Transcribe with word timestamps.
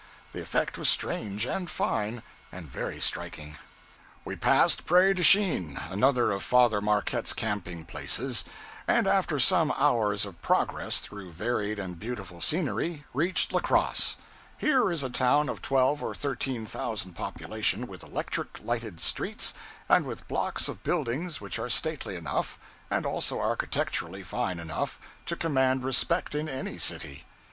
The 0.31 0.41
effect 0.41 0.79
was 0.79 0.89
strange, 0.89 1.45
and 1.45 1.69
fine, 1.69 2.23
and 2.51 2.67
very 2.67 2.99
striking. 2.99 3.59
We 4.25 4.35
passed 4.35 4.87
Prairie 4.87 5.13
du 5.13 5.21
Chien, 5.21 5.77
another 5.91 6.31
of 6.31 6.41
Father 6.41 6.81
Marquette's 6.81 7.33
camping 7.33 7.85
places; 7.85 8.43
and 8.87 9.05
after 9.05 9.37
some 9.37 9.71
hours 9.77 10.25
of 10.25 10.41
progress 10.41 10.97
through 10.97 11.33
varied 11.33 11.77
and 11.77 11.99
beautiful 11.99 12.41
scenery, 12.41 13.05
reached 13.13 13.53
La 13.53 13.59
Crosse. 13.59 14.17
Here 14.57 14.91
is 14.91 15.03
a 15.03 15.09
town 15.11 15.47
of 15.49 15.61
twelve 15.61 16.01
or 16.01 16.15
thirteen 16.15 16.65
thousand 16.65 17.13
population, 17.13 17.85
with 17.85 18.01
electric 18.01 18.57
lighted 18.59 18.99
streets, 18.99 19.53
and 19.87 20.05
with 20.07 20.27
blocks 20.27 20.67
of 20.67 20.81
buildings 20.81 21.39
which 21.39 21.59
are 21.59 21.69
stately 21.69 22.15
enough, 22.15 22.57
and 22.89 23.05
also 23.05 23.39
architecturally 23.39 24.23
fine 24.23 24.57
enough, 24.57 24.97
to 25.27 25.35
command 25.35 25.83
respect 25.83 26.33
in 26.33 26.49
any 26.49 26.79
city. 26.79 27.25